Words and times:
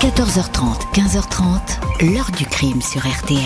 14h30, 0.00 0.94
15h30, 0.94 2.12
l'heure 2.14 2.30
du 2.30 2.46
crime 2.46 2.80
sur 2.80 3.00
RTL. 3.00 3.40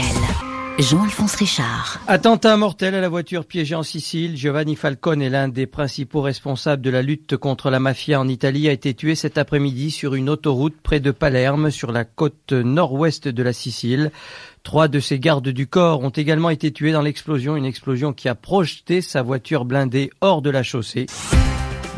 Jean-Alphonse 0.78 1.34
Richard. 1.36 1.98
Attentat 2.06 2.58
mortel 2.58 2.94
à 2.94 3.00
la 3.00 3.08
voiture 3.08 3.46
piégée 3.46 3.74
en 3.74 3.82
Sicile. 3.82 4.36
Giovanni 4.36 4.76
Falcone 4.76 5.22
est 5.22 5.30
l'un 5.30 5.48
des 5.48 5.66
principaux 5.66 6.20
responsables 6.20 6.82
de 6.82 6.90
la 6.90 7.00
lutte 7.00 7.38
contre 7.38 7.70
la 7.70 7.80
mafia 7.80 8.20
en 8.20 8.28
Italie, 8.28 8.68
a 8.68 8.72
été 8.72 8.92
tué 8.92 9.14
cet 9.14 9.38
après-midi 9.38 9.90
sur 9.90 10.14
une 10.14 10.28
autoroute 10.28 10.76
près 10.82 11.00
de 11.00 11.10
Palerme, 11.10 11.70
sur 11.70 11.90
la 11.90 12.04
côte 12.04 12.52
nord-ouest 12.52 13.28
de 13.28 13.42
la 13.42 13.54
Sicile. 13.54 14.10
Trois 14.62 14.88
de 14.88 15.00
ses 15.00 15.18
gardes 15.18 15.48
du 15.48 15.66
corps 15.66 16.00
ont 16.00 16.10
également 16.10 16.50
été 16.50 16.70
tués 16.70 16.92
dans 16.92 17.00
l'explosion, 17.00 17.56
une 17.56 17.64
explosion 17.64 18.12
qui 18.12 18.28
a 18.28 18.34
projeté 18.34 19.00
sa 19.00 19.22
voiture 19.22 19.64
blindée 19.64 20.10
hors 20.20 20.42
de 20.42 20.50
la 20.50 20.62
chaussée. 20.62 21.06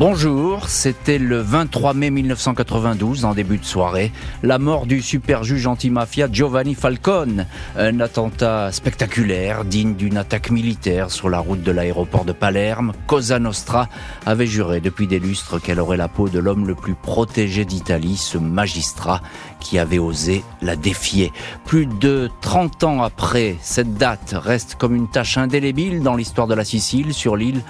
Bonjour, 0.01 0.69
c'était 0.69 1.19
le 1.19 1.39
23 1.39 1.95
mai 1.95 2.11
1992, 2.11 3.25
en 3.25 3.33
début 3.33 3.59
de 3.59 3.65
soirée, 3.65 4.11
la 4.43 4.59
mort 4.59 4.87
du 4.87 5.01
super 5.01 5.45
juge 5.45 5.69
antimafia 5.69 6.27
Giovanni 6.31 6.75
Falcone. 6.75 7.47
Un 7.77 8.01
attentat 8.01 8.73
spectaculaire, 8.73 9.65
digne 9.65 9.95
d'une 9.95 10.17
attaque 10.17 10.51
militaire 10.51 11.13
sur 11.13 11.31
la 11.31 11.39
route 11.39 11.63
de 11.63 11.71
l'aéroport 11.71 12.25
de 12.25 12.33
Palerme. 12.33 12.93
Cosa 13.07 13.39
Nostra 13.39 13.89
avait 14.27 14.49
juré 14.49 14.81
depuis 14.81 15.07
des 15.07 15.21
lustres 15.21 15.63
qu'elle 15.63 15.79
aurait 15.79 15.97
la 15.97 16.09
peau 16.09 16.29
de 16.29 16.41
l'homme 16.41 16.67
le 16.67 16.75
plus 16.75 16.97
protégé 16.97 17.65
d'Italie, 17.65 18.17
ce 18.17 18.37
magistrat 18.37 19.23
qui 19.61 19.79
avait 19.79 20.01
osé 20.01 20.43
la 20.61 20.75
défier. 20.75 21.33
Plus 21.67 21.87
de 21.87 22.29
30 22.41 22.83
ans 22.83 23.03
après, 23.05 23.55
cette 23.61 23.95
date 23.95 24.35
reste 24.37 24.75
comme 24.75 24.97
une 24.97 25.09
tache 25.09 25.39
indélébile 25.39 26.03
dans 26.03 26.17
l'histoire 26.17 26.49
de 26.49 26.55
la 26.55 26.65
Sicile, 26.65 27.15
sur 27.15 27.37
l'île 27.37 27.63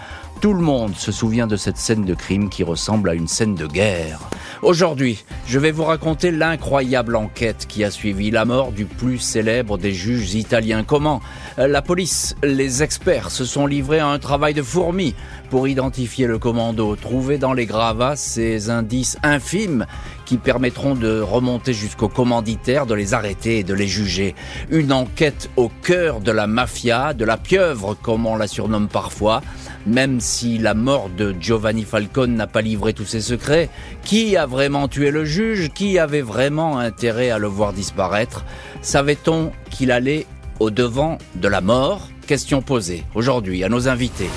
tout 0.44 0.52
le 0.52 0.60
monde 0.60 0.94
se 0.94 1.10
souvient 1.10 1.46
de 1.46 1.56
cette 1.56 1.78
scène 1.78 2.04
de 2.04 2.12
crime 2.12 2.50
qui 2.50 2.64
ressemble 2.64 3.08
à 3.08 3.14
une 3.14 3.28
scène 3.28 3.54
de 3.54 3.66
guerre. 3.66 4.20
Aujourd'hui, 4.60 5.24
je 5.46 5.58
vais 5.58 5.70
vous 5.70 5.84
raconter 5.84 6.30
l'incroyable 6.30 7.16
enquête 7.16 7.64
qui 7.66 7.82
a 7.82 7.90
suivi 7.90 8.30
la 8.30 8.44
mort 8.44 8.70
du 8.70 8.84
plus 8.84 9.18
célèbre 9.18 9.78
des 9.78 9.94
juges 9.94 10.34
italiens. 10.34 10.84
Comment 10.84 11.22
la 11.56 11.80
police, 11.80 12.36
les 12.42 12.82
experts 12.82 13.30
se 13.30 13.46
sont 13.46 13.66
livrés 13.66 14.00
à 14.00 14.08
un 14.08 14.18
travail 14.18 14.52
de 14.52 14.62
fourmi 14.62 15.14
pour 15.48 15.66
identifier 15.66 16.26
le 16.26 16.38
commando, 16.38 16.94
trouver 16.94 17.38
dans 17.38 17.54
les 17.54 17.64
gravats 17.64 18.16
ces 18.16 18.68
indices 18.68 19.16
infimes 19.22 19.86
qui 20.24 20.36
permettront 20.36 20.94
de 20.94 21.20
remonter 21.20 21.72
jusqu'au 21.72 22.08
commanditaire, 22.08 22.86
de 22.86 22.94
les 22.94 23.14
arrêter 23.14 23.58
et 23.58 23.64
de 23.64 23.74
les 23.74 23.88
juger. 23.88 24.34
Une 24.70 24.92
enquête 24.92 25.50
au 25.56 25.70
cœur 25.82 26.20
de 26.20 26.32
la 26.32 26.46
mafia, 26.46 27.14
de 27.14 27.24
la 27.24 27.36
pieuvre 27.36 27.94
comme 27.94 28.26
on 28.26 28.36
la 28.36 28.46
surnomme 28.46 28.88
parfois, 28.88 29.42
même 29.86 30.20
si 30.20 30.58
la 30.58 30.74
mort 30.74 31.10
de 31.16 31.34
Giovanni 31.38 31.84
Falcone 31.84 32.34
n'a 32.34 32.46
pas 32.46 32.62
livré 32.62 32.92
tous 32.92 33.04
ses 33.04 33.20
secrets, 33.20 33.68
qui 34.02 34.36
a 34.36 34.46
vraiment 34.46 34.88
tué 34.88 35.10
le 35.10 35.24
juge? 35.24 35.70
Qui 35.74 35.98
avait 35.98 36.22
vraiment 36.22 36.78
intérêt 36.78 37.30
à 37.30 37.38
le 37.38 37.48
voir 37.48 37.72
disparaître? 37.72 38.44
Savait-on 38.82 39.52
qu'il 39.70 39.90
allait 39.90 40.26
au 40.60 40.70
devant 40.70 41.18
de 41.34 41.48
la 41.48 41.60
mort? 41.60 42.08
Question 42.26 42.62
posée 42.62 43.04
aujourd'hui 43.14 43.64
à 43.64 43.68
nos 43.68 43.88
invités. 43.88 44.30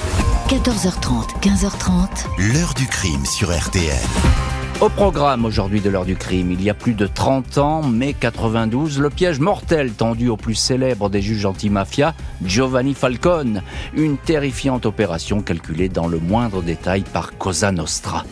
14h30, 0.50 1.42
15h30. 1.42 2.54
L'heure 2.54 2.74
du 2.74 2.88
crime 2.88 3.26
sur 3.26 3.50
RTL. 3.50 4.37
Au 4.80 4.90
programme 4.90 5.44
aujourd'hui 5.44 5.82
de 5.82 5.90
l'heure 5.90 6.06
du 6.06 6.16
crime, 6.16 6.52
il 6.52 6.62
y 6.62 6.70
a 6.70 6.76
plus 6.76 6.94
de 6.94 7.08
30 7.08 7.58
ans, 7.58 7.82
mai 7.82 8.14
92, 8.14 9.00
le 9.00 9.10
piège 9.10 9.40
mortel 9.40 9.92
tendu 9.92 10.30
au 10.30 10.38
plus 10.38 10.54
célèbre 10.54 11.10
des 11.10 11.20
juges 11.20 11.48
antimafia, 11.48 12.14
Giovanni 12.46 12.94
Falcone. 12.94 13.64
Une 13.96 14.18
terrifiante 14.18 14.86
opération 14.86 15.42
calculée 15.42 15.90
dans 15.90 16.08
le 16.08 16.20
moindre 16.20 16.62
détail 16.62 17.02
par 17.02 17.40
Cosa 17.40 17.72
Nostra. 17.72 18.24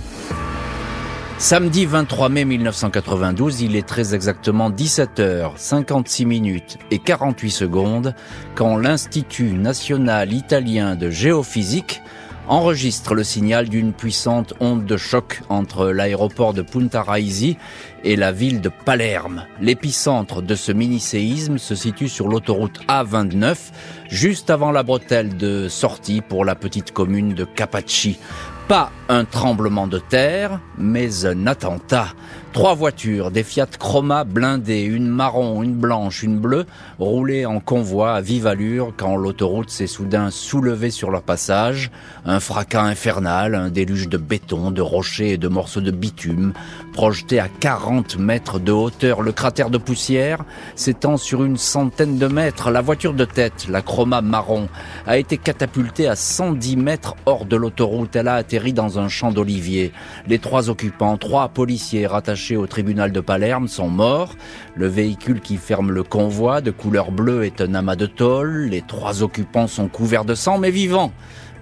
Samedi 1.40 1.88
23 1.88 2.30
mai 2.30 2.46
1992, 2.46 3.62
il 3.62 3.76
est 3.76 3.88
très 3.88 4.14
exactement 4.14 4.70
17h, 4.70 5.54
56 5.56 6.28
minutes 6.28 6.78
et 6.92 7.00
48 7.00 7.50
secondes 7.50 8.14
quand 8.54 8.78
l'Institut 8.78 9.54
national 9.54 10.32
italien 10.32 10.96
de 10.96 11.10
géophysique 11.10 12.04
enregistre 12.48 13.16
le 13.16 13.24
signal 13.24 13.70
d'une 13.70 13.94
puissante 13.94 14.54
onde 14.60 14.86
de 14.86 14.98
choc 14.98 15.42
entre 15.50 15.88
l'aéroport 15.88 16.54
de 16.54 16.62
Punta 16.62 17.02
Raisi 17.02 17.58
et 18.04 18.16
la 18.16 18.32
ville 18.32 18.62
de 18.62 18.70
Palerme. 18.70 19.46
L'épicentre 19.60 20.42
de 20.42 20.56
ce 20.56 20.72
mini-séisme 20.72 21.58
se 21.58 21.76
situe 21.76 22.10
sur 22.10 22.28
l'autoroute 22.28 22.80
A29, 22.88 23.56
juste 24.10 24.50
avant 24.50 24.72
la 24.72 24.84
bretelle 24.84 25.38
de 25.38 25.68
sortie 25.68 26.22
pour 26.22 26.46
la 26.46 26.56
petite 26.56 26.92
commune 26.92 27.34
de 27.34 27.46
Capacci. 27.46 28.20
Pas 28.68 28.92
un 29.10 29.26
tremblement 29.26 29.88
de 29.88 30.00
terre, 30.00 30.60
mais 30.78 31.26
un 31.26 31.46
attentat. 31.46 32.08
Trois 32.56 32.74
voitures, 32.74 33.32
des 33.32 33.44
Fiat 33.44 33.68
Chroma 33.78 34.24
blindées, 34.24 34.84
une 34.84 35.10
marron, 35.10 35.62
une 35.62 35.76
blanche, 35.76 36.24
une 36.24 36.40
bleue, 36.40 36.66
roulaient 37.00 37.44
en 37.44 37.60
convoi 37.60 38.14
à 38.14 38.22
vive 38.22 38.48
allure 38.48 38.94
quand 38.96 39.18
l'autoroute 39.18 39.70
s'est 39.70 39.88
soudain 39.88 40.32
soulevée 40.32 40.90
sur 40.90 41.12
leur 41.12 41.22
passage. 41.22 41.92
Un 42.24 42.40
fracas 42.40 42.84
infernal, 42.84 43.56
un 43.56 43.70
déluge 43.70 44.08
de 44.08 44.16
béton, 44.16 44.72
de 44.72 44.80
rochers 44.82 45.32
et 45.32 45.38
de 45.38 45.50
morceaux 45.50 45.82
de 45.82 45.92
bitume, 45.92 46.54
projeté 46.94 47.42
à 47.42 47.50
40 47.50 48.18
mètres 48.20 48.58
de 48.58 48.72
hauteur. 48.72 49.22
Le 49.22 49.34
cratère 49.34 49.70
de 49.70 49.78
poussière 49.78 50.46
s'étend 50.76 51.18
sur 51.18 51.44
une 51.44 51.58
centaine 51.58 52.18
de 52.18 52.28
mètres. 52.28 52.72
La 52.72 52.80
voiture 52.80 53.14
de 53.14 53.26
tête, 53.26 53.68
la 53.68 53.82
Chroma 53.82 54.22
marron, 54.22 54.70
a 55.06 55.18
été 55.18 55.38
catapultée 55.38 56.08
à 56.08 56.16
110 56.16 56.78
mètres 56.78 57.18
hors 57.26 57.44
de 57.44 57.58
l'autoroute. 57.58 58.16
Elle 58.16 58.30
a 58.30 58.36
atterri 58.36 58.72
dans 58.72 58.98
un 58.98 59.10
champ 59.10 59.34
d'oliviers. 59.34 59.92
Les 60.26 60.40
trois 60.40 60.70
occupants, 60.70 61.18
trois 61.18 61.50
policiers 61.50 62.08
rattachés 62.08 62.45
au 62.54 62.68
tribunal 62.68 63.12
de 63.12 63.20
Palerme 63.20 63.68
sont 63.68 63.90
morts. 63.90 64.36
Le 64.76 64.88
véhicule 64.88 65.42
qui 65.42 65.58
ferme 65.58 65.92
le 65.92 66.04
convoi 66.04 66.62
de 66.62 66.70
couleur 66.70 67.12
bleue 67.12 67.46
est 67.46 67.62
un 67.62 67.74
amas 67.74 67.96
de 67.96 68.06
tôle. 68.06 68.68
Les 68.70 68.84
trois 68.84 69.24
occupants 69.24 69.68
sont 69.68 69.88
couverts 69.88 70.26
de 70.26 70.36
sang 70.36 70.60
mais 70.60 70.70
vivants. 70.70 71.12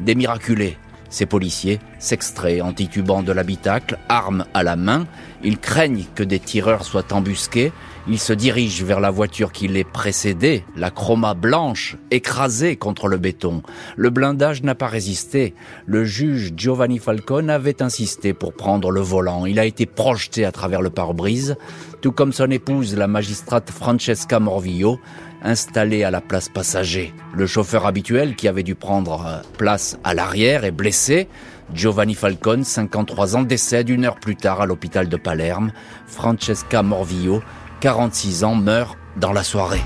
Des 0.01 0.15
miraculés. 0.15 0.77
Ces 1.13 1.27
policiers 1.27 1.79
s'extraient 1.99 2.61
en 2.61 2.73
titubant 2.73 3.21
de 3.21 3.31
l'habitacle, 3.31 3.99
armes 4.09 4.45
à 4.55 4.63
la 4.63 4.75
main. 4.75 5.05
Ils 5.43 5.59
craignent 5.59 6.05
que 6.15 6.23
des 6.23 6.39
tireurs 6.39 6.83
soient 6.83 7.13
embusqués. 7.13 7.71
Ils 8.07 8.17
se 8.17 8.33
dirigent 8.33 8.83
vers 8.83 8.99
la 8.99 9.11
voiture 9.11 9.51
qui 9.51 9.67
les 9.67 9.83
précédait, 9.83 10.65
la 10.75 10.89
chroma 10.89 11.35
blanche, 11.35 11.97
écrasée 12.09 12.77
contre 12.77 13.07
le 13.07 13.19
béton. 13.19 13.61
Le 13.95 14.09
blindage 14.09 14.63
n'a 14.63 14.73
pas 14.73 14.87
résisté. 14.87 15.53
Le 15.85 16.03
juge 16.03 16.53
Giovanni 16.57 16.97
Falcone 16.97 17.51
avait 17.51 17.83
insisté 17.83 18.33
pour 18.33 18.53
prendre 18.53 18.89
le 18.89 19.01
volant. 19.01 19.45
Il 19.45 19.59
a 19.59 19.65
été 19.65 19.85
projeté 19.85 20.45
à 20.45 20.51
travers 20.51 20.81
le 20.81 20.89
pare-brise, 20.89 21.57
tout 22.01 22.11
comme 22.11 22.33
son 22.33 22.49
épouse, 22.49 22.95
la 22.95 23.07
magistrate 23.07 23.69
Francesca 23.69 24.39
Morvillo, 24.39 24.99
installé 25.43 26.03
à 26.03 26.11
la 26.11 26.21
place 26.21 26.49
passager. 26.49 27.13
Le 27.35 27.45
chauffeur 27.45 27.85
habituel 27.85 28.35
qui 28.35 28.47
avait 28.47 28.63
dû 28.63 28.75
prendre 28.75 29.25
euh, 29.25 29.41
place 29.57 29.97
à 30.03 30.13
l'arrière 30.13 30.63
est 30.63 30.71
blessé. 30.71 31.27
Giovanni 31.73 32.15
Falcone, 32.15 32.63
53 32.63 33.35
ans, 33.35 33.43
décède 33.43 33.89
une 33.89 34.05
heure 34.05 34.19
plus 34.19 34.35
tard 34.35 34.61
à 34.61 34.65
l'hôpital 34.65 35.07
de 35.09 35.17
Palerme. 35.17 35.71
Francesca 36.07 36.83
Morvillo, 36.83 37.41
46 37.79 38.43
ans, 38.43 38.55
meurt 38.55 38.97
dans 39.17 39.33
la 39.33 39.43
soirée. 39.43 39.81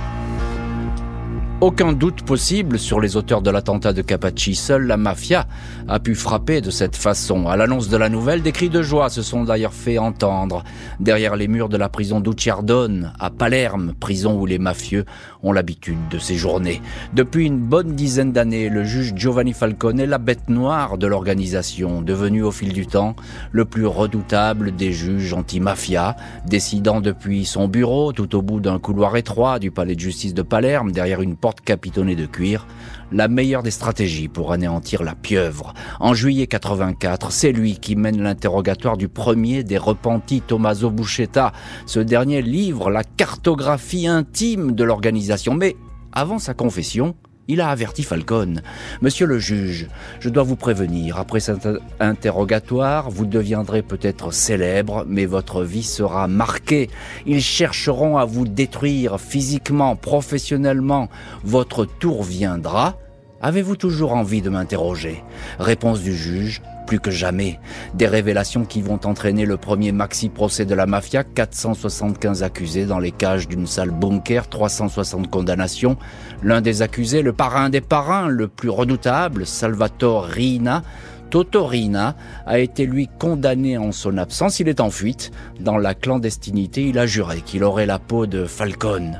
Aucun 1.59 1.91
doute 1.91 2.21
possible 2.21 2.77
sur 2.77 2.99
les 2.99 3.17
auteurs 3.17 3.41
de 3.41 3.49
l'attentat 3.49 3.91
de 3.91 4.03
Capacci. 4.03 4.53
Seule 4.53 4.85
la 4.85 4.95
mafia 4.95 5.47
a 5.87 5.97
pu 5.97 6.13
frapper 6.13 6.61
de 6.61 6.69
cette 6.69 6.95
façon. 6.95 7.47
À 7.47 7.57
l'annonce 7.57 7.89
de 7.89 7.97
la 7.97 8.09
nouvelle, 8.09 8.43
des 8.43 8.51
cris 8.51 8.69
de 8.69 8.83
joie 8.83 9.09
se 9.09 9.23
sont 9.23 9.43
d'ailleurs 9.43 9.73
fait 9.73 9.97
entendre 9.97 10.63
derrière 10.99 11.35
les 11.35 11.47
murs 11.47 11.67
de 11.67 11.75
la 11.75 11.89
prison 11.89 12.19
d'Ucciardone, 12.19 13.11
à 13.19 13.31
Palerme, 13.31 13.95
prison 13.99 14.39
où 14.39 14.45
les 14.45 14.59
mafieux 14.59 15.05
ont 15.41 15.51
l'habitude 15.51 15.97
de 16.11 16.19
séjourner. 16.19 16.79
Depuis 17.15 17.47
une 17.47 17.57
bonne 17.57 17.95
dizaine 17.95 18.33
d'années, 18.33 18.69
le 18.69 18.83
juge 18.83 19.13
Giovanni 19.15 19.53
Falcone 19.53 19.99
est 19.99 20.05
la 20.05 20.19
bête 20.19 20.49
noire 20.49 20.99
de 20.99 21.07
l'organisation, 21.07 22.03
devenu 22.03 22.43
au 22.43 22.51
fil 22.51 22.71
du 22.71 22.85
temps 22.85 23.15
le 23.51 23.65
plus 23.65 23.87
redoutable 23.87 24.75
des 24.75 24.91
juges 24.91 25.33
anti-mafia, 25.33 26.17
décidant 26.45 27.01
depuis 27.01 27.45
son 27.45 27.67
bureau, 27.67 28.13
tout 28.13 28.35
au 28.35 28.43
bout 28.43 28.59
d'un 28.59 28.77
couloir 28.77 29.17
étroit 29.17 29.57
du 29.57 29.71
palais 29.71 29.95
de 29.95 29.99
justice 29.99 30.35
de 30.35 30.43
Palerme, 30.43 30.91
derrière 30.91 31.23
une 31.23 31.35
porte 31.35 31.46
porte 31.47 31.63
de 31.65 32.25
cuir, 32.25 32.67
la 33.13 33.29
meilleure 33.29 33.63
des 33.63 33.71
stratégies 33.71 34.27
pour 34.27 34.51
anéantir 34.51 35.01
la 35.01 35.15
pieuvre. 35.15 35.73
En 36.01 36.13
juillet 36.13 36.45
84, 36.45 37.31
c'est 37.31 37.53
lui 37.53 37.77
qui 37.79 37.95
mène 37.95 38.21
l'interrogatoire 38.21 38.97
du 38.97 39.07
premier 39.07 39.63
des 39.63 39.77
repentis 39.77 40.41
Tommaso 40.41 40.89
Buscetta. 40.89 41.53
Ce 41.85 42.01
dernier 42.01 42.41
livre 42.41 42.89
la 42.89 43.05
cartographie 43.05 44.07
intime 44.07 44.73
de 44.73 44.83
l'organisation. 44.83 45.53
Mais 45.53 45.77
avant 46.11 46.37
sa 46.37 46.53
confession, 46.53 47.15
il 47.47 47.61
a 47.61 47.69
averti 47.69 48.03
Falcone. 48.03 48.61
Monsieur 49.01 49.25
le 49.25 49.39
juge, 49.39 49.87
je 50.19 50.29
dois 50.29 50.43
vous 50.43 50.55
prévenir, 50.55 51.17
après 51.17 51.39
cet 51.39 51.67
interrogatoire, 51.99 53.09
vous 53.09 53.25
deviendrez 53.25 53.81
peut-être 53.81 54.31
célèbre, 54.31 55.05
mais 55.07 55.25
votre 55.25 55.63
vie 55.63 55.83
sera 55.83 56.27
marquée. 56.27 56.89
Ils 57.25 57.41
chercheront 57.41 58.17
à 58.17 58.25
vous 58.25 58.47
détruire 58.47 59.19
physiquement, 59.19 59.95
professionnellement. 59.95 61.09
Votre 61.43 61.85
tour 61.85 62.23
viendra. 62.23 62.97
Avez-vous 63.41 63.75
toujours 63.75 64.13
envie 64.13 64.41
de 64.41 64.49
m'interroger? 64.49 65.23
Réponse 65.59 66.01
du 66.01 66.15
juge. 66.15 66.61
Plus 66.87 66.99
que 66.99 67.11
jamais. 67.11 67.59
Des 67.93 68.07
révélations 68.07 68.65
qui 68.65 68.81
vont 68.81 68.99
entraîner 69.03 69.45
le 69.45 69.57
premier 69.57 69.91
maxi-procès 69.91 70.65
de 70.65 70.73
la 70.73 70.87
mafia, 70.87 71.23
475 71.23 72.41
accusés 72.41 72.85
dans 72.85 72.97
les 72.97 73.11
cages 73.11 73.47
d'une 73.47 73.67
salle 73.67 73.91
bunker, 73.91 74.47
360 74.47 75.29
condamnations. 75.29 75.97
L'un 76.41 76.61
des 76.61 76.81
accusés, 76.81 77.21
le 77.21 77.33
parrain 77.33 77.69
des 77.69 77.81
parrains, 77.81 78.27
le 78.27 78.47
plus 78.47 78.69
redoutable, 78.69 79.45
Salvatore 79.45 80.23
Rina, 80.23 80.81
Totorina 81.29 82.15
a 82.45 82.59
été 82.59 82.85
lui 82.85 83.09
condamné 83.19 83.77
en 83.77 83.91
son 83.91 84.17
absence. 84.17 84.59
Il 84.59 84.69
est 84.69 84.79
en 84.79 84.89
fuite. 84.89 85.31
Dans 85.59 85.77
la 85.77 85.93
clandestinité, 85.93 86.83
il 86.83 86.97
a 86.97 87.05
juré 87.05 87.41
qu'il 87.41 87.63
aurait 87.63 87.85
la 87.85 87.99
peau 87.99 88.25
de 88.25 88.45
Falcone. 88.45 89.19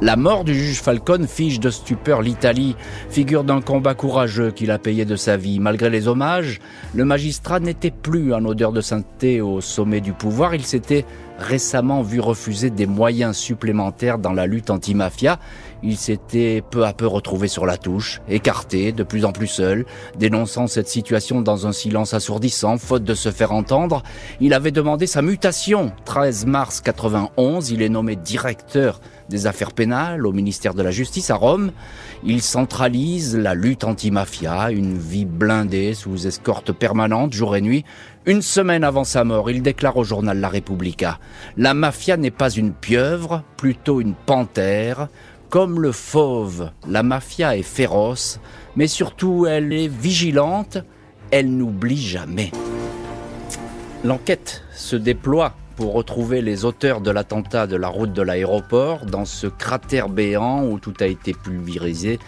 La 0.00 0.14
mort 0.14 0.44
du 0.44 0.54
juge 0.54 0.80
Falcone 0.80 1.26
fige 1.26 1.58
de 1.58 1.70
stupeur 1.70 2.22
l'Italie, 2.22 2.76
figure 3.10 3.42
d'un 3.42 3.60
combat 3.60 3.94
courageux 3.94 4.52
qu'il 4.52 4.70
a 4.70 4.78
payé 4.78 5.04
de 5.04 5.16
sa 5.16 5.36
vie. 5.36 5.58
Malgré 5.58 5.90
les 5.90 6.06
hommages, 6.06 6.60
le 6.94 7.04
magistrat 7.04 7.58
n'était 7.58 7.90
plus 7.90 8.32
en 8.32 8.44
odeur 8.44 8.70
de 8.70 8.80
sainteté 8.80 9.40
au 9.40 9.60
sommet 9.60 10.00
du 10.00 10.12
pouvoir, 10.12 10.54
il 10.54 10.64
s'était 10.64 11.04
récemment 11.38 12.02
vu 12.02 12.20
refuser 12.20 12.70
des 12.70 12.86
moyens 12.86 13.36
supplémentaires 13.36 14.18
dans 14.18 14.32
la 14.32 14.46
lutte 14.46 14.70
anti-mafia. 14.70 15.38
Il 15.82 15.96
s'était 15.96 16.62
peu 16.68 16.84
à 16.84 16.92
peu 16.92 17.06
retrouvé 17.06 17.48
sur 17.48 17.66
la 17.66 17.76
touche, 17.76 18.20
écarté, 18.28 18.92
de 18.92 19.04
plus 19.04 19.24
en 19.24 19.32
plus 19.32 19.46
seul, 19.46 19.84
dénonçant 20.16 20.66
cette 20.66 20.88
situation 20.88 21.40
dans 21.40 21.66
un 21.66 21.72
silence 21.72 22.14
assourdissant, 22.14 22.78
faute 22.78 23.04
de 23.04 23.14
se 23.14 23.30
faire 23.30 23.52
entendre. 23.52 24.02
Il 24.40 24.54
avait 24.54 24.72
demandé 24.72 25.06
sa 25.06 25.22
mutation. 25.22 25.92
13 26.04 26.46
mars 26.46 26.80
91, 26.80 27.70
il 27.70 27.82
est 27.82 27.88
nommé 27.88 28.16
directeur 28.16 29.00
des 29.28 29.46
affaires 29.46 29.72
pénales 29.72 30.26
au 30.26 30.32
ministère 30.32 30.74
de 30.74 30.82
la 30.82 30.90
Justice 30.90 31.30
à 31.30 31.36
Rome. 31.36 31.72
Il 32.24 32.42
centralise 32.42 33.36
la 33.36 33.54
lutte 33.54 33.84
anti-mafia, 33.84 34.70
une 34.70 34.96
vie 34.96 35.24
blindée 35.24 35.94
sous 35.94 36.26
escorte 36.26 36.72
permanente 36.72 37.32
jour 37.32 37.56
et 37.56 37.60
nuit. 37.60 37.84
Une 38.26 38.42
semaine 38.42 38.84
avant 38.84 39.04
sa 39.04 39.24
mort, 39.24 39.50
il 39.50 39.62
déclare 39.62 39.96
au 39.96 40.04
journal 40.04 40.38
La 40.38 40.48
Repubblica 40.48 41.18
La 41.56 41.74
mafia 41.74 42.16
n'est 42.16 42.30
pas 42.30 42.50
une 42.50 42.72
pieuvre, 42.72 43.42
plutôt 43.56 44.00
une 44.00 44.14
panthère. 44.14 45.08
Comme 45.50 45.80
le 45.80 45.92
fauve, 45.92 46.70
la 46.86 47.02
mafia 47.02 47.56
est 47.56 47.62
féroce, 47.62 48.38
mais 48.76 48.86
surtout 48.86 49.46
elle 49.46 49.72
est 49.72 49.88
vigilante, 49.88 50.78
elle 51.30 51.56
n'oublie 51.56 52.00
jamais. 52.00 52.50
L'enquête 54.04 54.62
se 54.74 54.96
déploie 54.96 55.54
pour 55.78 55.92
retrouver 55.92 56.42
les 56.42 56.64
auteurs 56.64 57.00
de 57.00 57.12
l'attentat 57.12 57.68
de 57.68 57.76
la 57.76 57.86
route 57.86 58.12
de 58.12 58.20
l'aéroport 58.20 59.06
dans 59.06 59.24
ce 59.24 59.46
cratère 59.46 60.08
béant 60.08 60.64
où 60.64 60.80
tout 60.80 60.94
a 60.98 61.06
été 61.06 61.32
pulvérisé. 61.32 62.18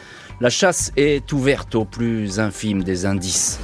La 0.41 0.51
chasse 0.51 0.93
est 0.97 1.33
ouverte 1.33 1.75
au 1.75 1.85
plus 1.85 2.39
infime 2.39 2.85
des 2.85 3.07
indices. 3.07 3.59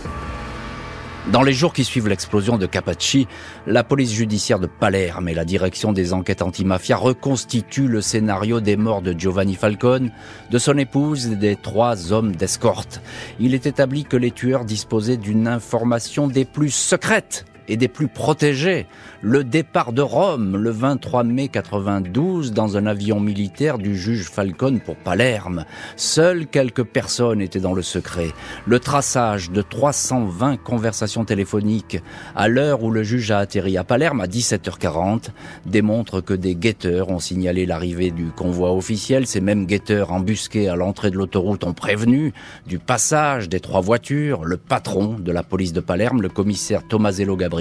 Dans 1.31 1.43
les 1.43 1.53
jours 1.53 1.73
qui 1.73 1.85
suivent 1.85 2.09
l'explosion 2.09 2.59
de 2.59 2.67
Capacci, 2.67 3.29
la 3.69 3.85
police 3.85 4.13
judiciaire 4.13 4.59
de 4.59 4.67
Palerme 4.67 5.29
et 5.29 5.35
la 5.35 5.45
direction 5.45 5.93
des 5.93 6.13
enquêtes 6.13 6.43
antimafia 6.43 6.97
reconstituent 6.97 7.87
le 7.87 8.01
scénario 8.01 8.61
des 8.61 8.77
morts 8.77 9.03
de 9.03 9.13
Giovanni 9.17 9.55
Falcone, 9.55 10.11
de 10.51 10.59
son 10.59 10.79
épouse 10.79 11.29
et 11.29 11.37
des 11.37 11.55
trois 11.55 12.13
hommes 12.13 12.35
d'escorte. 12.35 13.01
Il 13.39 13.55
est 13.55 13.67
établi 13.67 14.03
que 14.03 14.17
les 14.17 14.33
tueurs 14.33 14.65
disposaient 14.65 15.17
d'une 15.17 15.47
information 15.47 16.27
des 16.27 16.45
plus 16.45 16.71
secrètes 16.71 17.45
et 17.69 17.77
des 17.77 17.89
plus 17.89 18.09
protégés. 18.09 18.87
Le 19.23 19.45
départ 19.45 19.93
de 19.93 20.03
Rome 20.03 20.57
le 20.57 20.71
23 20.71 21.25
mai 21.25 21.49
92 21.49 22.53
dans 22.53 22.77
un 22.77 22.87
avion 22.87 23.19
militaire 23.21 23.79
du 23.79 23.97
juge 23.97 24.29
Falcone 24.31 24.81
pour 24.81 24.97
Palerme. 24.97 25.65
Seules 25.97 26.47
quelques 26.47 26.85
personnes 26.85 27.41
étaient 27.41 27.61
dans 27.61 27.73
le 27.73 27.83
secret. 27.83 28.29
Le 28.67 28.79
traçage 28.79 29.51
de 29.51 29.63
320 29.63 30.57
conversations 30.59 31.25
téléphoniques 31.25 31.99
à 32.35 32.49
l'heure 32.49 32.83
où 32.83 32.91
le 32.91 33.03
juge 33.03 33.31
a 33.31 33.39
atterri 33.39 33.77
à 33.77 33.85
Palerme 33.85 34.21
à 34.21 34.27
17h40 34.27 35.31
démontre 35.65 36.21
que 36.21 36.35
des 36.35 36.55
guetteurs 36.55 37.11
ont 37.11 37.19
signalé 37.19 37.67
l'arrivée 37.67 38.11
du 38.11 38.27
convoi 38.27 38.73
officiel. 38.73 39.27
Ces 39.27 39.41
mêmes 39.41 39.67
guetteurs 39.67 40.13
embusqués 40.13 40.69
à 40.69 40.77
l'entrée 40.77 41.11
de 41.11 41.17
l'autoroute 41.17 41.65
ont 41.65 41.75
prévenu 41.75 42.33
du 42.67 42.79
passage 42.79 43.49
des 43.49 43.61
trois 43.61 43.81
voitures. 43.81 44.45
Le 44.45 44.57
patron 44.57 45.17
de 45.19 45.33
la 45.33 45.43
police 45.43 45.73
de 45.73 45.81
Palerme, 45.81 46.23
le 46.23 46.29
commissaire 46.29 46.87
Tomasello 46.87 47.37
Gabriel, 47.37 47.56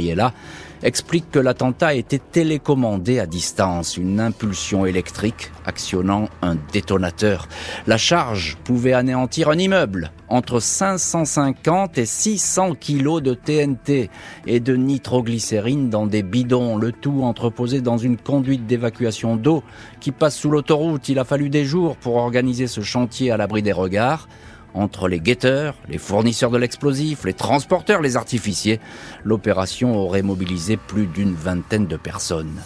Explique 0.84 1.32
que 1.32 1.40
l'attentat 1.40 1.96
été 1.96 2.20
télécommandé 2.20 3.20
à 3.20 3.26
distance, 3.26 3.98
une 3.98 4.20
impulsion 4.20 4.86
électrique 4.86 5.52
actionnant 5.66 6.30
un 6.42 6.58
détonateur. 6.74 7.48
La 7.88 7.98
charge 7.98 8.58
pouvait 8.64 8.94
anéantir 8.94 9.50
un 9.50 9.58
immeuble, 9.58 10.12
entre 10.28 10.60
550 10.60 11.98
et 11.98 12.06
600 12.06 12.76
kilos 12.76 13.24
de 13.24 13.34
TNT 13.34 14.10
et 14.46 14.60
de 14.60 14.76
nitroglycérine 14.76 15.90
dans 15.90 16.06
des 16.06 16.24
bidons, 16.24 16.78
le 16.78 16.92
tout 16.92 17.24
entreposé 17.24 17.82
dans 17.82 17.98
une 17.98 18.18
conduite 18.18 18.68
d'évacuation 18.68 19.38
d'eau 19.38 19.64
qui 20.00 20.12
passe 20.12 20.36
sous 20.36 20.52
l'autoroute. 20.52 21.10
Il 21.10 21.20
a 21.20 21.24
fallu 21.24 21.50
des 21.50 21.66
jours 21.66 21.96
pour 21.96 22.18
organiser 22.18 22.68
ce 22.68 22.82
chantier 22.82 23.32
à 23.32 23.38
l'abri 23.38 23.64
des 23.64 23.72
regards. 23.72 24.28
Entre 24.76 25.08
les 25.08 25.22
guetteurs, 25.22 25.74
les 25.88 25.98
fournisseurs 25.98 26.52
de 26.52 26.58
l'explosif, 26.58 27.24
les 27.24 27.34
transporteurs, 27.34 28.02
les 28.02 28.18
artificiers, 28.18 28.82
l'opération 29.24 29.96
aurait 29.96 30.22
mobilisé 30.22 30.76
plus 30.76 31.08
d'une 31.08 31.34
vingtaine 31.34 31.88
de 31.88 31.96
personnes. 31.96 32.62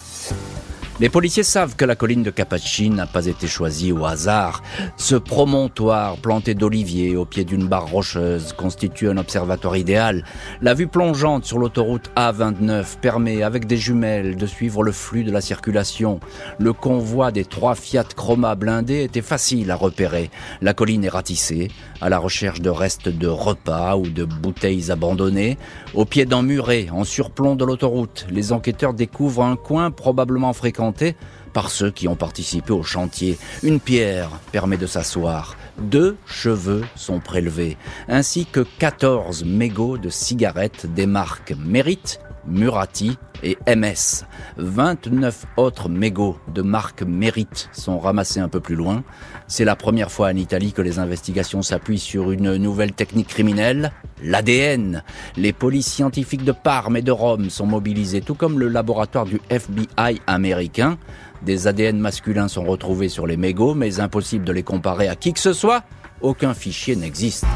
Les 1.00 1.08
policiers 1.08 1.44
savent 1.44 1.76
que 1.76 1.86
la 1.86 1.96
colline 1.96 2.22
de 2.22 2.28
Capacci 2.28 2.90
n'a 2.90 3.06
pas 3.06 3.24
été 3.24 3.46
choisie 3.46 3.90
au 3.90 4.04
hasard. 4.04 4.62
Ce 4.98 5.14
promontoire 5.14 6.18
planté 6.18 6.52
d'oliviers 6.52 7.16
au 7.16 7.24
pied 7.24 7.44
d'une 7.44 7.66
barre 7.66 7.86
rocheuse 7.86 8.52
constitue 8.52 9.08
un 9.08 9.16
observatoire 9.16 9.78
idéal. 9.78 10.26
La 10.60 10.74
vue 10.74 10.88
plongeante 10.88 11.46
sur 11.46 11.56
l'autoroute 11.56 12.10
A29 12.16 12.98
permet, 13.00 13.42
avec 13.42 13.66
des 13.66 13.78
jumelles, 13.78 14.36
de 14.36 14.44
suivre 14.44 14.82
le 14.82 14.92
flux 14.92 15.24
de 15.24 15.32
la 15.32 15.40
circulation. 15.40 16.20
Le 16.58 16.74
convoi 16.74 17.32
des 17.32 17.46
trois 17.46 17.76
Fiat 17.76 18.04
Chroma 18.14 18.54
blindés 18.54 19.02
était 19.04 19.22
facile 19.22 19.70
à 19.70 19.76
repérer. 19.76 20.30
La 20.60 20.74
colline 20.74 21.04
est 21.04 21.08
ratissée, 21.08 21.70
à 22.02 22.10
la 22.10 22.18
recherche 22.18 22.60
de 22.60 22.68
restes 22.68 23.08
de 23.08 23.26
repas 23.26 23.96
ou 23.96 24.06
de 24.06 24.24
bouteilles 24.24 24.90
abandonnées. 24.90 25.56
Au 25.94 26.04
pied 26.04 26.26
d'un 26.26 26.42
muret, 26.42 26.88
en 26.92 27.04
surplomb 27.04 27.56
de 27.56 27.64
l'autoroute, 27.64 28.26
les 28.30 28.52
enquêteurs 28.52 28.92
découvrent 28.92 29.44
un 29.44 29.56
coin 29.56 29.90
probablement 29.90 30.52
fréquenté 30.52 30.89
par 31.52 31.70
ceux 31.70 31.90
qui 31.90 32.08
ont 32.08 32.16
participé 32.16 32.72
au 32.72 32.82
chantier. 32.82 33.38
Une 33.62 33.80
pierre 33.80 34.30
permet 34.52 34.76
de 34.76 34.86
s'asseoir. 34.86 35.56
Deux 35.78 36.16
cheveux 36.26 36.84
sont 36.94 37.20
prélevés, 37.20 37.76
ainsi 38.08 38.46
que 38.46 38.60
14 38.78 39.44
mégots 39.44 39.98
de 39.98 40.08
cigarettes 40.08 40.86
des 40.86 41.06
marques 41.06 41.54
Mérite, 41.58 42.20
Murati 42.46 43.18
et 43.42 43.58
MS. 43.66 44.24
29 44.56 45.46
autres 45.56 45.88
mégots 45.88 46.38
de 46.52 46.62
marque 46.62 47.02
Mérite 47.02 47.68
sont 47.72 47.98
ramassés 47.98 48.40
un 48.40 48.48
peu 48.48 48.60
plus 48.60 48.74
loin. 48.74 49.02
C'est 49.46 49.64
la 49.64 49.76
première 49.76 50.10
fois 50.10 50.28
en 50.28 50.36
Italie 50.36 50.72
que 50.72 50.82
les 50.82 50.98
investigations 50.98 51.62
s'appuient 51.62 51.98
sur 51.98 52.30
une 52.30 52.56
nouvelle 52.56 52.92
technique 52.92 53.28
criminelle, 53.28 53.92
l'ADN. 54.22 55.02
Les 55.36 55.52
polices 55.52 55.92
scientifiques 55.92 56.44
de 56.44 56.52
Parme 56.52 56.96
et 56.96 57.02
de 57.02 57.12
Rome 57.12 57.50
sont 57.50 57.66
mobilisées, 57.66 58.20
tout 58.20 58.34
comme 58.34 58.58
le 58.58 58.68
laboratoire 58.68 59.24
du 59.24 59.40
FBI 59.50 60.20
américain. 60.26 60.98
Des 61.42 61.66
ADN 61.66 61.98
masculins 61.98 62.48
sont 62.48 62.64
retrouvés 62.64 63.08
sur 63.08 63.26
les 63.26 63.36
mégots, 63.36 63.74
mais 63.74 64.00
impossible 64.00 64.44
de 64.44 64.52
les 64.52 64.62
comparer 64.62 65.08
à 65.08 65.16
qui 65.16 65.32
que 65.32 65.40
ce 65.40 65.52
soit. 65.52 65.84
Aucun 66.20 66.54
fichier 66.54 66.96
n'existe. 66.96 67.46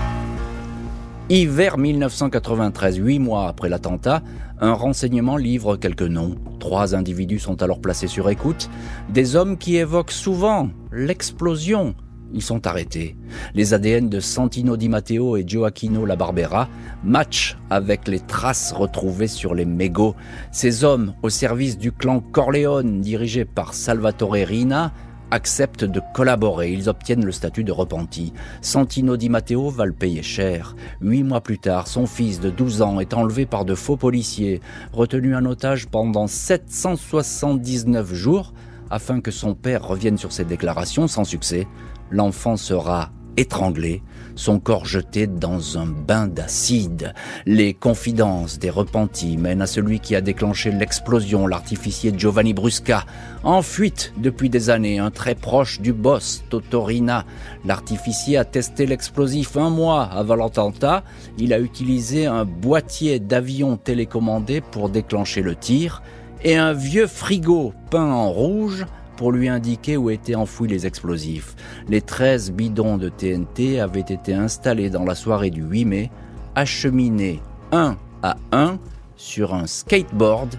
Hiver 1.30 1.78
1993, 1.78 2.98
huit 2.98 3.18
mois 3.18 3.48
après 3.48 3.70
l'attentat, 3.70 4.22
un 4.60 4.74
renseignement 4.74 5.38
livre 5.38 5.76
quelques 5.76 6.02
noms. 6.02 6.36
Trois 6.60 6.94
individus 6.94 7.38
sont 7.38 7.62
alors 7.62 7.80
placés 7.80 8.08
sur 8.08 8.28
écoute. 8.28 8.68
Des 9.08 9.34
hommes 9.34 9.56
qui 9.56 9.76
évoquent 9.76 10.12
souvent 10.12 10.68
l'explosion. 10.92 11.94
Ils 12.34 12.42
sont 12.42 12.66
arrêtés. 12.66 13.16
Les 13.54 13.74
ADN 13.74 14.08
de 14.08 14.18
Santino 14.18 14.76
Di 14.76 14.88
Matteo 14.88 15.36
et 15.36 15.44
Gioacchino 15.46 16.04
La 16.04 16.16
Barbera 16.16 16.68
matchent 17.04 17.56
avec 17.70 18.08
les 18.08 18.18
traces 18.18 18.72
retrouvées 18.72 19.28
sur 19.28 19.54
les 19.54 19.64
mégots. 19.64 20.16
Ces 20.50 20.82
hommes, 20.82 21.14
au 21.22 21.30
service 21.30 21.78
du 21.78 21.92
clan 21.92 22.18
Corleone, 22.20 23.00
dirigé 23.00 23.44
par 23.44 23.72
Salvatore 23.72 24.32
Rina, 24.32 24.92
acceptent 25.30 25.84
de 25.84 26.00
collaborer. 26.12 26.72
Ils 26.72 26.88
obtiennent 26.88 27.24
le 27.24 27.32
statut 27.32 27.62
de 27.62 27.72
repenti. 27.72 28.32
Santino 28.62 29.16
Di 29.16 29.28
Matteo 29.28 29.70
va 29.70 29.86
le 29.86 29.92
payer 29.92 30.22
cher. 30.22 30.74
Huit 31.00 31.22
mois 31.22 31.40
plus 31.40 31.58
tard, 31.58 31.86
son 31.86 32.06
fils 32.06 32.40
de 32.40 32.50
12 32.50 32.82
ans 32.82 32.98
est 32.98 33.14
enlevé 33.14 33.46
par 33.46 33.64
de 33.64 33.76
faux 33.76 33.96
policiers, 33.96 34.60
retenu 34.92 35.36
en 35.36 35.44
otage 35.44 35.86
pendant 35.86 36.26
779 36.26 38.12
jours 38.12 38.52
afin 38.90 39.20
que 39.20 39.30
son 39.30 39.54
père 39.54 39.86
revienne 39.86 40.18
sur 40.18 40.32
ses 40.32 40.44
déclarations 40.44 41.08
sans 41.08 41.24
succès. 41.24 41.66
L'enfant 42.14 42.56
sera 42.56 43.10
étranglé, 43.36 44.00
son 44.36 44.60
corps 44.60 44.86
jeté 44.86 45.26
dans 45.26 45.78
un 45.78 45.86
bain 45.86 46.28
d'acide. 46.28 47.12
Les 47.44 47.74
confidences 47.74 48.60
des 48.60 48.70
repentis 48.70 49.36
mènent 49.36 49.62
à 49.62 49.66
celui 49.66 49.98
qui 49.98 50.14
a 50.14 50.20
déclenché 50.20 50.70
l'explosion, 50.70 51.48
l'artificier 51.48 52.14
Giovanni 52.16 52.54
Brusca, 52.54 53.04
en 53.42 53.62
fuite 53.62 54.12
depuis 54.16 54.48
des 54.48 54.70
années, 54.70 55.00
un 55.00 55.10
très 55.10 55.34
proche 55.34 55.80
du 55.80 55.92
boss, 55.92 56.44
Totorina. 56.50 57.24
L'artificier 57.64 58.36
a 58.36 58.44
testé 58.44 58.86
l'explosif 58.86 59.56
un 59.56 59.70
mois 59.70 60.04
avant 60.04 60.36
l'attentat. 60.36 61.02
Il 61.36 61.52
a 61.52 61.58
utilisé 61.58 62.26
un 62.26 62.44
boîtier 62.44 63.18
d'avion 63.18 63.76
télécommandé 63.76 64.60
pour 64.60 64.88
déclencher 64.88 65.42
le 65.42 65.56
tir 65.56 66.00
et 66.44 66.56
un 66.56 66.74
vieux 66.74 67.08
frigo 67.08 67.72
peint 67.90 68.12
en 68.12 68.30
rouge 68.30 68.86
pour 69.16 69.32
lui 69.32 69.48
indiquer 69.48 69.96
où 69.96 70.10
étaient 70.10 70.34
enfouis 70.34 70.68
les 70.68 70.86
explosifs. 70.86 71.54
Les 71.88 72.00
13 72.00 72.52
bidons 72.52 72.96
de 72.96 73.08
TNT 73.08 73.80
avaient 73.80 74.00
été 74.00 74.34
installés 74.34 74.90
dans 74.90 75.04
la 75.04 75.14
soirée 75.14 75.50
du 75.50 75.62
8 75.62 75.84
mai, 75.84 76.10
acheminés 76.54 77.40
un 77.72 77.96
à 78.22 78.36
un 78.52 78.78
sur 79.16 79.54
un 79.54 79.66
skateboard 79.66 80.56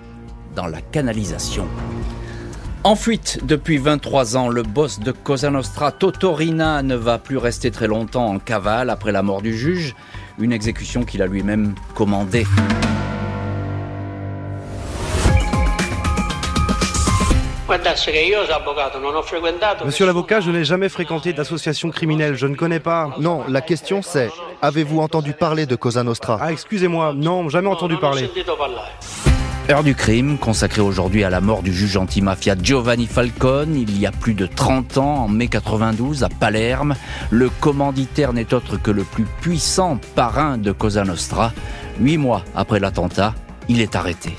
dans 0.55 0.67
la 0.67 0.81
canalisation. 0.81 1.65
En 2.83 2.95
fuite 2.95 3.39
depuis 3.43 3.77
23 3.77 4.37
ans, 4.37 4.47
le 4.47 4.61
boss 4.61 4.99
de 4.99 5.11
Cosa 5.11 5.49
Nostra, 5.49 5.91
Totorina, 5.91 6.83
ne 6.83 6.93
va 6.95 7.17
plus 7.17 7.37
rester 7.37 7.71
très 7.71 7.87
longtemps 7.87 8.27
en 8.27 8.37
cavale 8.37 8.91
après 8.91 9.11
la 9.11 9.23
mort 9.23 9.41
du 9.41 9.57
juge, 9.57 9.95
une 10.37 10.53
exécution 10.53 11.03
qu'il 11.03 11.23
a 11.23 11.25
lui-même 11.25 11.73
commandée. 11.95 12.45
Monsieur 19.85 20.05
l'avocat, 20.05 20.39
je 20.39 20.51
n'ai 20.51 20.63
jamais 20.63 20.89
fréquenté 20.89 21.33
d'association 21.33 21.89
criminelle, 21.89 22.35
je 22.35 22.47
ne 22.47 22.55
connais 22.55 22.79
pas. 22.79 23.15
Non, 23.19 23.43
la 23.47 23.61
question 23.61 24.01
c'est, 24.01 24.29
avez-vous 24.61 24.99
entendu 24.99 25.33
parler 25.33 25.65
de 25.65 25.75
Cosa 25.75 26.03
Nostra? 26.03 26.37
Ah, 26.41 26.51
excusez-moi, 26.51 27.13
non, 27.15 27.49
jamais 27.49 27.69
entendu 27.69 27.97
parler. 27.97 28.29
Heure 29.67 29.83
du 29.83 29.95
crime, 29.95 30.37
consacrée 30.37 30.81
aujourd'hui 30.81 31.23
à 31.23 31.31
la 31.31 31.41
mort 31.41 31.63
du 31.63 31.73
juge 31.73 31.97
antimafia 31.97 32.55
Giovanni 32.61 33.07
Falcone, 33.07 33.75
il 33.75 33.99
y 33.99 34.05
a 34.05 34.11
plus 34.11 34.35
de 34.35 34.45
30 34.45 34.99
ans, 34.99 35.23
en 35.23 35.27
mai 35.27 35.47
92, 35.47 36.23
à 36.23 36.29
Palerme. 36.29 36.93
Le 37.31 37.49
commanditaire 37.49 38.31
n'est 38.31 38.53
autre 38.53 38.77
que 38.77 38.91
le 38.91 39.03
plus 39.03 39.25
puissant 39.41 39.97
parrain 40.15 40.59
de 40.59 40.71
Cosa 40.71 41.03
Nostra. 41.03 41.51
Huit 41.99 42.17
mois 42.17 42.43
après 42.55 42.79
l'attentat, 42.79 43.33
il 43.67 43.81
est 43.81 43.95
arrêté. 43.95 44.33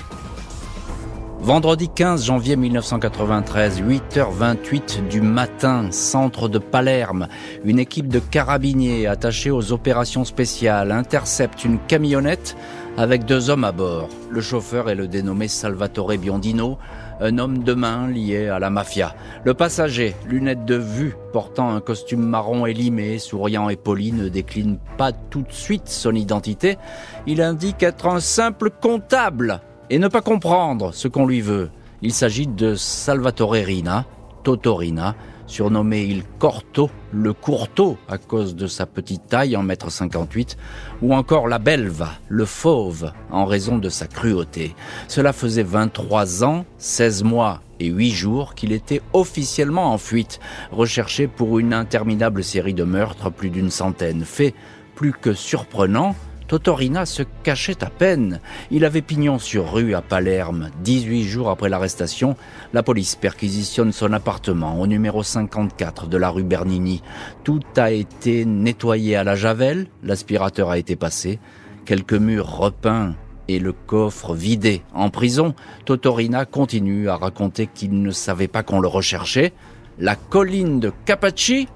Vendredi 1.40 1.88
15 1.88 2.24
janvier 2.24 2.56
1993, 2.56 3.82
8h28 3.82 5.06
du 5.06 5.20
matin, 5.20 5.92
centre 5.92 6.48
de 6.48 6.58
Palerme, 6.58 7.28
une 7.62 7.78
équipe 7.78 8.08
de 8.08 8.18
carabiniers 8.18 9.06
attachés 9.06 9.50
aux 9.50 9.70
opérations 9.70 10.24
spéciales 10.24 10.90
intercepte 10.90 11.64
une 11.64 11.78
camionnette 11.78 12.56
avec 12.96 13.26
deux 13.26 13.50
hommes 13.50 13.64
à 13.64 13.70
bord. 13.70 14.08
Le 14.30 14.40
chauffeur 14.40 14.88
est 14.88 14.94
le 14.94 15.06
dénommé 15.08 15.46
Salvatore 15.46 16.16
Biondino, 16.16 16.78
un 17.20 17.38
homme 17.38 17.62
de 17.62 17.74
main 17.74 18.08
lié 18.08 18.48
à 18.48 18.58
la 18.58 18.70
mafia. 18.70 19.14
Le 19.44 19.54
passager, 19.54 20.16
lunettes 20.26 20.64
de 20.64 20.76
vue, 20.76 21.14
portant 21.32 21.74
un 21.74 21.80
costume 21.80 22.26
marron 22.26 22.66
élimé, 22.66 23.18
souriant 23.18 23.68
et 23.68 23.76
poli, 23.76 24.10
ne 24.12 24.28
décline 24.28 24.78
pas 24.96 25.12
tout 25.12 25.42
de 25.42 25.52
suite 25.52 25.88
son 25.88 26.14
identité. 26.14 26.78
Il 27.26 27.42
indique 27.42 27.82
être 27.82 28.06
un 28.06 28.20
simple 28.20 28.70
comptable 28.70 29.60
et 29.90 29.98
ne 29.98 30.08
pas 30.08 30.20
comprendre 30.20 30.92
ce 30.92 31.08
qu'on 31.08 31.26
lui 31.26 31.40
veut. 31.40 31.70
Il 32.02 32.12
s'agit 32.12 32.46
de 32.46 32.74
Salvatore 32.74 33.52
Rina, 33.52 34.04
Totorina, 34.42 35.14
surnommé 35.46 36.02
Il 36.02 36.24
Corto, 36.38 36.90
le 37.12 37.32
Courto 37.32 37.96
à 38.08 38.18
cause 38.18 38.54
de 38.54 38.66
sa 38.66 38.86
petite 38.86 39.26
taille 39.26 39.56
en 39.56 39.62
mètre 39.62 39.90
58, 39.90 40.56
ou 41.02 41.14
encore 41.14 41.48
la 41.48 41.58
Belva, 41.58 42.10
le 42.28 42.44
Fauve, 42.44 43.12
en 43.30 43.44
raison 43.46 43.78
de 43.78 43.88
sa 43.88 44.06
cruauté. 44.06 44.74
Cela 45.08 45.32
faisait 45.32 45.62
23 45.62 46.44
ans, 46.44 46.64
16 46.78 47.24
mois 47.24 47.60
et 47.78 47.86
8 47.86 48.10
jours 48.10 48.54
qu'il 48.54 48.72
était 48.72 49.02
officiellement 49.12 49.92
en 49.92 49.98
fuite, 49.98 50.40
recherché 50.72 51.28
pour 51.28 51.58
une 51.58 51.74
interminable 51.74 52.42
série 52.42 52.74
de 52.74 52.84
meurtres, 52.84 53.30
plus 53.30 53.50
d'une 53.50 53.70
centaine. 53.70 54.24
Fait 54.24 54.54
plus 54.94 55.12
que 55.12 55.34
surprenant, 55.34 56.14
Totorina 56.48 57.06
se 57.06 57.22
cachait 57.42 57.82
à 57.82 57.90
peine. 57.90 58.40
Il 58.70 58.84
avait 58.84 59.02
pignon 59.02 59.38
sur 59.38 59.72
rue 59.72 59.94
à 59.94 60.02
Palerme. 60.02 60.70
18 60.82 61.24
jours 61.24 61.50
après 61.50 61.68
l'arrestation, 61.68 62.36
la 62.72 62.82
police 62.82 63.16
perquisitionne 63.16 63.92
son 63.92 64.12
appartement 64.12 64.80
au 64.80 64.86
numéro 64.86 65.22
54 65.22 66.06
de 66.06 66.16
la 66.16 66.30
rue 66.30 66.44
Bernini. 66.44 67.02
Tout 67.44 67.62
a 67.76 67.90
été 67.90 68.44
nettoyé 68.44 69.16
à 69.16 69.24
la 69.24 69.34
javel, 69.34 69.88
l'aspirateur 70.02 70.70
a 70.70 70.78
été 70.78 70.94
passé, 70.94 71.40
quelques 71.84 72.14
murs 72.14 72.58
repeints 72.58 73.14
et 73.48 73.58
le 73.58 73.72
coffre 73.72 74.34
vidé. 74.34 74.82
En 74.94 75.10
prison, 75.10 75.54
Totorina 75.84 76.44
continue 76.44 77.08
à 77.08 77.16
raconter 77.16 77.66
qu'il 77.66 78.02
ne 78.02 78.10
savait 78.10 78.48
pas 78.48 78.62
qu'on 78.62 78.80
le 78.80 78.88
recherchait. 78.88 79.52
La 79.98 80.16
colline 80.16 80.80
de 80.80 80.92
Capaci, 81.04 81.68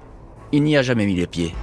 il 0.51 0.63
n'y 0.63 0.77
a 0.77 0.81
jamais 0.81 1.05
mis 1.05 1.15
les 1.15 1.27
pieds. 1.27 1.53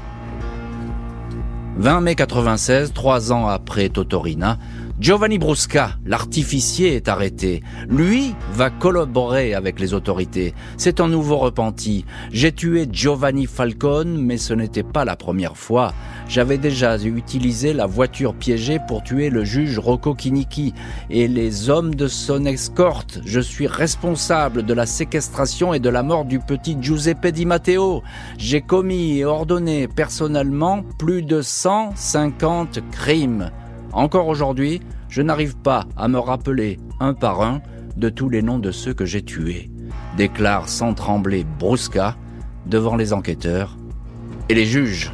20 1.79 2.01
mai 2.01 2.17
96, 2.17 2.93
trois 2.93 3.31
ans 3.31 3.47
après 3.47 3.89
Totorina, 3.89 4.59
Giovanni 5.01 5.39
Brusca, 5.39 5.93
l'artificier, 6.05 6.97
est 6.97 7.07
arrêté. 7.07 7.63
Lui 7.89 8.35
va 8.53 8.69
collaborer 8.69 9.55
avec 9.55 9.79
les 9.79 9.95
autorités. 9.95 10.55
C'est 10.77 11.01
un 11.01 11.07
nouveau 11.07 11.37
repenti. 11.37 12.05
J'ai 12.33 12.51
tué 12.51 12.89
Giovanni 12.91 13.47
Falcone, 13.47 14.21
mais 14.21 14.39
ce 14.39 14.55
n'était 14.55 14.83
pas 14.83 15.05
la 15.05 15.15
première 15.15 15.57
fois. 15.57 15.95
J'avais 16.29 16.59
déjà 16.59 16.99
utilisé 16.99 17.75
la 17.75 17.87
voiture 17.87 18.35
piégée 18.35 18.81
pour 18.89 19.05
tuer 19.05 19.31
le 19.31 19.45
juge 19.45 19.79
Rocco 19.79 20.17
Kiniki 20.17 20.75
et 21.11 21.29
les 21.29 21.71
hommes 21.71 21.95
de 21.95 22.09
son 22.09 22.45
escorte. 22.45 23.21
Je 23.25 23.39
suis 23.39 23.69
responsable 23.69 24.65
de 24.65 24.75
la 24.75 24.85
séquestration 24.85 25.75
et 25.75 25.81
de 25.81 25.91
la 25.91 26.03
mort 26.03 26.25
du 26.25 26.41
petit 26.41 26.77
Giuseppe 26.81 27.29
Di 27.29 27.47
Matteo. 27.47 28.03
J'ai 28.37 28.63
commis 28.63 29.19
et 29.19 29.25
ordonné 29.25 29.87
personnellement 29.87 30.83
plus 30.99 31.23
de 31.23 31.41
150 31.41 32.81
crimes. 32.91 33.53
Encore 33.93 34.29
aujourd'hui, 34.29 34.81
je 35.09 35.23
n'arrive 35.23 35.57
pas 35.57 35.87
à 35.97 36.09
me 36.09 36.19
rappeler 36.19 36.79
un 37.01 37.15
par 37.15 37.43
un 37.43 37.61
de 37.97 38.09
tous 38.09 38.29
les 38.29 38.43
noms 38.43 38.59
de 38.59 38.71
ceux 38.71 38.95
que 38.95 39.05
j'ai 39.05 39.23
tués, 39.23 39.71
déclare 40.17 40.69
sans 40.69 40.95
trembler 40.95 41.45
Brusca 41.59 42.17
devant 42.67 42.97
les 42.97 43.13
enquêteurs 43.13 43.77
et 44.49 44.55
les 44.55 44.67
juges. 44.67 45.13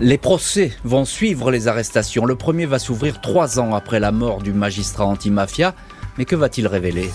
Les 0.00 0.18
procès 0.18 0.72
vont 0.84 1.04
suivre 1.04 1.50
les 1.50 1.66
arrestations. 1.66 2.24
Le 2.24 2.36
premier 2.36 2.66
va 2.66 2.78
s'ouvrir 2.78 3.20
trois 3.20 3.58
ans 3.58 3.74
après 3.74 3.98
la 3.98 4.12
mort 4.12 4.42
du 4.42 4.52
magistrat 4.52 5.06
antimafia. 5.06 5.74
Mais 6.18 6.24
que 6.24 6.36
va-t-il 6.36 6.68
révéler? 6.68 7.10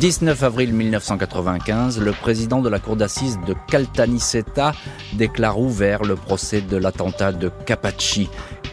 19 0.00 0.42
avril 0.42 0.74
1995, 0.74 2.00
le 2.00 2.12
président 2.12 2.60
de 2.60 2.68
la 2.68 2.78
cour 2.78 2.96
d'assises 2.96 3.38
de 3.46 3.54
Caltanissetta 3.68 4.72
déclare 5.14 5.58
ouvert 5.58 6.04
le 6.04 6.14
procès 6.14 6.60
de 6.60 6.76
l'attentat 6.76 7.32
de 7.32 7.50
Capaci. 7.64 8.28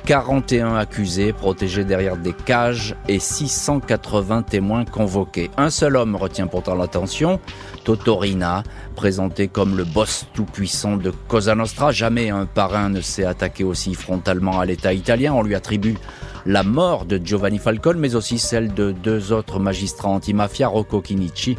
41 0.05 0.75
accusés 0.75 1.33
protégés 1.33 1.83
derrière 1.83 2.15
des 2.15 2.33
cages 2.33 2.95
et 3.07 3.17
680 3.17 4.43
témoins 4.43 4.85
convoqués. 4.85 5.49
Un 5.57 5.71
seul 5.71 5.97
homme 5.97 6.15
retient 6.15 6.45
pourtant 6.45 6.75
l'attention, 6.75 7.39
Totorina, 7.83 8.61
présenté 8.95 9.47
comme 9.47 9.75
le 9.75 9.83
boss 9.83 10.27
tout-puissant 10.35 10.97
de 10.97 11.11
Cosa 11.27 11.55
Nostra. 11.55 11.91
Jamais 11.91 12.29
un 12.29 12.45
parrain 12.45 12.89
ne 12.89 13.01
s'est 13.01 13.25
attaqué 13.25 13.63
aussi 13.63 13.95
frontalement 13.95 14.59
à 14.59 14.65
l'État 14.65 14.93
italien. 14.93 15.33
On 15.33 15.41
lui 15.41 15.55
attribue 15.55 15.97
la 16.45 16.61
mort 16.61 17.05
de 17.05 17.19
Giovanni 17.23 17.57
Falcone, 17.57 17.97
mais 17.97 18.13
aussi 18.13 18.37
celle 18.37 18.75
de 18.75 18.91
deux 18.91 19.33
autres 19.33 19.59
magistrats 19.59 20.09
antimafia, 20.09 20.67
Rocco 20.67 21.01
Chinici 21.03 21.57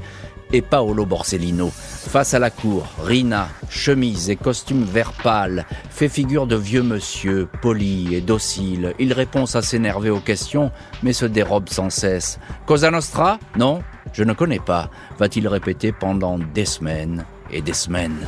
et 0.53 0.62
Paolo 0.62 1.07
Borsellino. 1.07 1.71
Face 1.71 2.35
à 2.35 2.38
la 2.38 2.50
cour, 2.50 2.87
Rina, 3.03 3.49
chemise 3.69 4.31
et 4.31 4.37
costume 4.37 4.85
vert 4.85 5.12
pâle, 5.12 5.67
fait 5.91 6.09
figure 6.09 6.47
de 6.47 6.57
vieux 6.57 6.83
monsieur, 6.83 7.49
poli 7.62 8.15
et 8.15 8.21
docile. 8.21 8.95
Il 8.99 9.12
répond 9.12 9.45
à 9.55 9.62
s'énerver 9.62 10.11
aux 10.11 10.21
questions, 10.21 10.71
mais 11.03 11.12
se 11.12 11.26
dérobe 11.26 11.69
sans 11.69 11.91
cesse. 11.91 12.38
Cosa 12.65 12.91
Nostra? 12.91 13.38
Non, 13.59 13.83
je 14.12 14.25
ne 14.25 14.33
connais 14.33 14.61
pas, 14.61 14.91
va-t-il 15.19 15.49
répéter 15.49 15.93
pendant 15.93 16.38
des 16.38 16.65
semaines 16.65 17.25
et 17.50 17.61
des 17.61 17.75
semaines. 17.75 18.26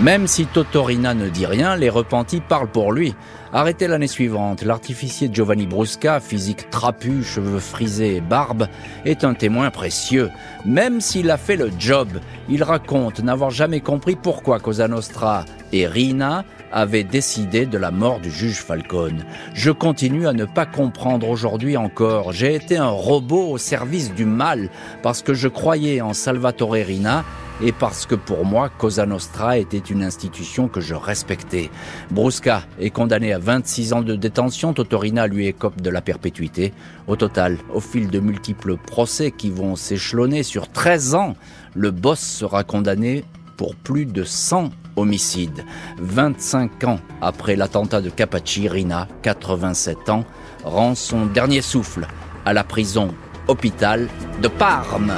Même 0.00 0.26
si 0.26 0.46
Totorina 0.46 1.14
ne 1.14 1.28
dit 1.28 1.46
rien, 1.46 1.76
les 1.76 1.88
repentis 1.88 2.40
parlent 2.40 2.70
pour 2.70 2.92
lui. 2.92 3.14
Arrêté 3.56 3.86
l'année 3.86 4.08
suivante, 4.08 4.62
l'artificier 4.62 5.30
Giovanni 5.32 5.68
Brusca, 5.68 6.18
physique 6.18 6.70
trapu, 6.70 7.22
cheveux 7.22 7.60
frisés 7.60 8.16
et 8.16 8.20
barbe, 8.20 8.66
est 9.04 9.22
un 9.22 9.34
témoin 9.34 9.70
précieux. 9.70 10.28
Même 10.64 11.00
s'il 11.00 11.30
a 11.30 11.36
fait 11.36 11.54
le 11.54 11.70
job, 11.78 12.08
il 12.48 12.64
raconte 12.64 13.20
n'avoir 13.20 13.50
jamais 13.50 13.78
compris 13.78 14.16
pourquoi 14.16 14.58
Cosa 14.58 14.88
Nostra 14.88 15.44
et 15.72 15.86
Rina 15.86 16.44
avaient 16.72 17.04
décidé 17.04 17.64
de 17.64 17.78
la 17.78 17.92
mort 17.92 18.18
du 18.18 18.28
juge 18.28 18.56
Falcone. 18.56 19.24
Je 19.54 19.70
continue 19.70 20.26
à 20.26 20.32
ne 20.32 20.46
pas 20.46 20.66
comprendre 20.66 21.28
aujourd'hui 21.28 21.76
encore. 21.76 22.32
J'ai 22.32 22.56
été 22.56 22.76
un 22.76 22.88
robot 22.88 23.50
au 23.50 23.58
service 23.58 24.12
du 24.12 24.24
mal 24.24 24.68
parce 25.00 25.22
que 25.22 25.32
je 25.32 25.46
croyais 25.46 26.00
en 26.00 26.12
Salvatore 26.12 26.72
Rina 26.72 27.24
et 27.62 27.72
parce 27.72 28.06
que 28.06 28.14
pour 28.14 28.44
moi, 28.44 28.68
Cosa 28.68 29.06
Nostra 29.06 29.58
était 29.58 29.78
une 29.78 30.02
institution 30.02 30.68
que 30.68 30.80
je 30.80 30.94
respectais. 30.94 31.70
Brusca 32.10 32.64
est 32.80 32.90
condamné 32.90 33.32
à 33.32 33.38
26 33.38 33.92
ans 33.92 34.02
de 34.02 34.16
détention, 34.16 34.72
Totorina 34.72 35.26
lui 35.26 35.46
écope 35.46 35.80
de 35.80 35.90
la 35.90 36.00
perpétuité. 36.00 36.72
Au 37.06 37.16
total, 37.16 37.58
au 37.72 37.80
fil 37.80 38.08
de 38.08 38.20
multiples 38.20 38.76
procès 38.76 39.30
qui 39.30 39.50
vont 39.50 39.76
s'échelonner 39.76 40.42
sur 40.42 40.68
13 40.68 41.14
ans, 41.14 41.34
le 41.74 41.90
boss 41.90 42.20
sera 42.20 42.64
condamné 42.64 43.24
pour 43.56 43.76
plus 43.76 44.06
de 44.06 44.24
100 44.24 44.70
homicides. 44.96 45.64
25 45.98 46.84
ans 46.84 47.00
après 47.20 47.56
l'attentat 47.56 48.00
de 48.00 48.10
Capaci, 48.10 48.68
Rina, 48.68 49.08
87 49.22 50.08
ans, 50.08 50.24
rend 50.64 50.94
son 50.94 51.26
dernier 51.26 51.62
souffle 51.62 52.06
à 52.44 52.52
la 52.52 52.64
prison 52.64 53.14
hôpital 53.48 54.08
de 54.40 54.48
Parme. 54.48 55.12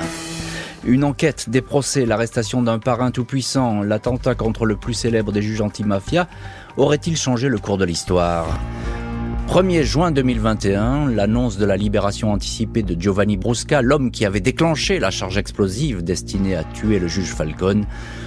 Une 0.87 1.02
enquête, 1.02 1.50
des 1.50 1.62
procès, 1.62 2.07
l'arrestation 2.07 2.62
d'un 2.62 2.78
parrain 2.78 3.11
tout-puissant, 3.11 3.83
l'attentat 3.83 4.37
contre 4.37 4.64
le 4.66 4.76
plus 4.76 4.95
célèbre 4.95 5.33
des 5.33 5.43
juges 5.43 5.61
anti-mafia, 5.61 6.28
aurait-il 6.76 7.16
changé 7.16 7.49
le 7.49 7.59
cours 7.59 7.76
de 7.76 7.85
l'histoire? 7.85 8.47
1er 9.49 9.83
juin 9.83 10.12
2021, 10.12 11.11
l'annonce 11.11 11.57
de 11.57 11.64
la 11.64 11.76
libération 11.76 12.33
anticipée 12.33 12.85
de 12.85 13.00
Giovanni 13.00 13.37
Brusca, 13.37 13.83
l'homme 13.83 14.12
qui 14.12 14.25
avait 14.25 14.40
déclenché 14.40 15.00
la 15.00 15.11
charge 15.11 15.38
explosive 15.38 16.05
destinée 16.05 16.55
à 16.55 16.62
tuer 16.62 17.00
le 17.00 17.09
juge 17.09 17.33
Falcone, 17.35 17.85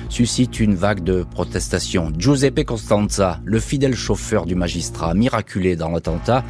suscite 0.10 0.60
une 0.60 0.76
vague 0.76 1.04
de 1.04 1.24
protestations. 1.24 2.12
Giuseppe 2.18 2.66
Costanza, 2.66 3.40
le 3.46 3.60
fidèle 3.60 3.96
chauffeur 3.96 4.46
du 4.46 4.56
magistrat, 4.56 5.14
miraculé 5.14 5.78
dans 5.78 5.92
l'attentat, 5.92 6.44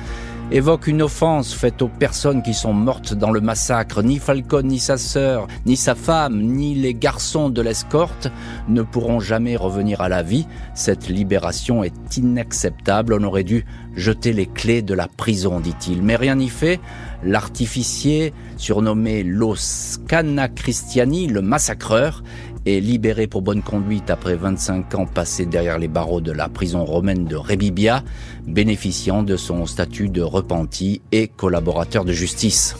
évoque 0.51 0.87
une 0.87 1.03
offense 1.03 1.53
faite 1.53 1.81
aux 1.81 1.87
personnes 1.87 2.41
qui 2.41 2.53
sont 2.53 2.73
mortes 2.73 3.13
dans 3.13 3.31
le 3.31 3.41
massacre. 3.41 4.01
Ni 4.01 4.17
Falcon, 4.17 4.63
ni 4.63 4.79
sa 4.79 4.97
sœur, 4.97 5.47
ni 5.65 5.75
sa 5.75 5.95
femme, 5.95 6.41
ni 6.41 6.75
les 6.75 6.93
garçons 6.93 7.49
de 7.49 7.61
l'escorte 7.61 8.31
ne 8.67 8.81
pourront 8.81 9.19
jamais 9.19 9.55
revenir 9.55 10.01
à 10.01 10.09
la 10.09 10.23
vie. 10.23 10.47
Cette 10.73 11.07
libération 11.07 11.83
est 11.83 12.17
inacceptable. 12.17 13.13
On 13.13 13.23
aurait 13.23 13.43
dû 13.43 13.65
jeter 13.95 14.33
les 14.33 14.47
clés 14.47 14.81
de 14.81 14.93
la 14.93 15.07
prison, 15.07 15.59
dit-il. 15.59 16.01
Mais 16.01 16.15
rien 16.15 16.35
n'y 16.35 16.49
fait. 16.49 16.79
L'artificier, 17.23 18.33
surnommé 18.57 19.23
Los 19.23 19.99
Cana 20.07 20.47
Christiani, 20.47 21.27
le 21.27 21.41
massacreur, 21.41 22.23
est 22.65 22.79
libéré 22.79 23.27
pour 23.27 23.41
bonne 23.41 23.61
conduite 23.61 24.09
après 24.09 24.35
25 24.35 24.95
ans 24.95 25.05
passés 25.05 25.45
derrière 25.45 25.79
les 25.79 25.87
barreaux 25.87 26.21
de 26.21 26.31
la 26.31 26.49
prison 26.49 26.85
romaine 26.85 27.25
de 27.25 27.35
Rebibia, 27.35 28.03
bénéficiant 28.47 29.23
de 29.23 29.37
son 29.37 29.65
statut 29.65 30.09
de 30.09 30.21
repenti 30.21 31.01
et 31.11 31.27
collaborateur 31.27 32.05
de 32.05 32.13
justice. 32.13 32.75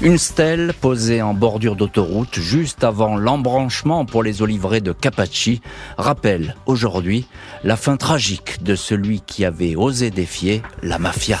Une 0.00 0.18
stèle 0.18 0.74
posée 0.80 1.22
en 1.22 1.34
bordure 1.34 1.74
d'autoroute 1.74 2.38
juste 2.38 2.84
avant 2.84 3.16
l'embranchement 3.16 4.04
pour 4.04 4.22
les 4.22 4.42
olivrés 4.42 4.80
de 4.80 4.92
Capaci 4.92 5.60
rappelle 5.96 6.54
aujourd'hui 6.66 7.26
la 7.64 7.76
fin 7.76 7.96
tragique 7.96 8.62
de 8.62 8.76
celui 8.76 9.20
qui 9.20 9.44
avait 9.44 9.74
osé 9.74 10.10
défier 10.10 10.62
la 10.84 11.00
mafia. 11.00 11.40